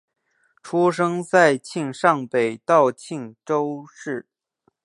[0.63, 4.25] 出生在庆尚北道庆州市。